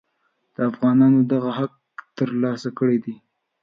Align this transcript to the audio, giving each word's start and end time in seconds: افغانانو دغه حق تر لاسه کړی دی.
افغانانو 0.69 1.19
دغه 1.31 1.51
حق 1.57 1.73
تر 2.17 2.29
لاسه 2.41 2.69
کړی 2.77 2.97
دی. 3.03 3.15